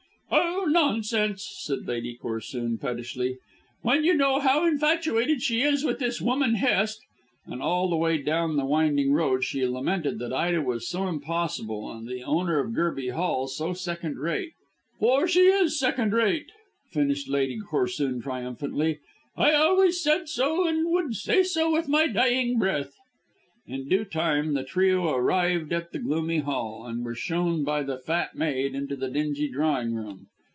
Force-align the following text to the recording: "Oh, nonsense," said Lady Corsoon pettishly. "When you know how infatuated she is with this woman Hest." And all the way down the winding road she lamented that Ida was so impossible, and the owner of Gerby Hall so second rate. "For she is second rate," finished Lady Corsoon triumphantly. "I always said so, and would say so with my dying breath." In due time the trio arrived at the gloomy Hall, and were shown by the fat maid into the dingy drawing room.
"Oh, 0.33 0.65
nonsense," 0.73 1.43
said 1.59 1.85
Lady 1.87 2.15
Corsoon 2.15 2.77
pettishly. 2.77 3.37
"When 3.81 4.05
you 4.05 4.13
know 4.15 4.39
how 4.39 4.65
infatuated 4.65 5.41
she 5.41 5.63
is 5.63 5.83
with 5.83 5.99
this 5.99 6.21
woman 6.21 6.55
Hest." 6.55 7.01
And 7.45 7.61
all 7.61 7.89
the 7.89 7.97
way 7.97 8.19
down 8.19 8.55
the 8.55 8.63
winding 8.65 9.11
road 9.11 9.43
she 9.43 9.65
lamented 9.67 10.17
that 10.19 10.31
Ida 10.31 10.61
was 10.61 10.87
so 10.87 11.07
impossible, 11.07 11.91
and 11.91 12.07
the 12.07 12.21
owner 12.23 12.59
of 12.59 12.73
Gerby 12.73 13.09
Hall 13.11 13.47
so 13.47 13.73
second 13.73 14.17
rate. 14.17 14.53
"For 14.99 15.27
she 15.27 15.41
is 15.47 15.77
second 15.77 16.13
rate," 16.13 16.51
finished 16.89 17.27
Lady 17.27 17.59
Corsoon 17.59 18.21
triumphantly. 18.21 18.99
"I 19.35 19.51
always 19.53 20.01
said 20.01 20.29
so, 20.29 20.65
and 20.65 20.89
would 20.89 21.15
say 21.15 21.43
so 21.43 21.71
with 21.73 21.89
my 21.89 22.07
dying 22.07 22.57
breath." 22.59 22.95
In 23.67 23.87
due 23.89 24.05
time 24.05 24.53
the 24.53 24.63
trio 24.63 25.09
arrived 25.13 25.73
at 25.73 25.91
the 25.91 25.99
gloomy 25.99 26.39
Hall, 26.39 26.85
and 26.85 27.03
were 27.03 27.15
shown 27.15 27.63
by 27.63 27.83
the 27.83 27.97
fat 27.97 28.35
maid 28.35 28.75
into 28.75 28.95
the 28.95 29.09
dingy 29.09 29.49
drawing 29.49 29.93
room. 29.93 30.27